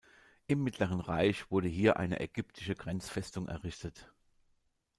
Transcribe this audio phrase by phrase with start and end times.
[0.47, 4.11] Im Mittleren Reich wurde hier eine ägyptische Grenzfestung errichtet.